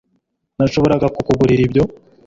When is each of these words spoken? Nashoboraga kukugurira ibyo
Nashoboraga 0.57 1.07
kukugurira 1.15 1.61
ibyo 1.67 1.83